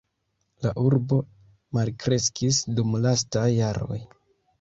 [0.65, 1.19] La urbo
[1.77, 3.99] malkreskis dum lastaj jaroj.